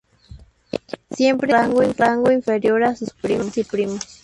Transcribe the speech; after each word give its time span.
Siempre 1.11 1.53
en 1.55 1.73
un 1.77 1.93
rango 1.95 2.31
inferior 2.31 2.83
a 2.83 2.95
sus 2.95 3.13
primas 3.13 3.55
y 3.59 3.63
primos. 3.63 4.19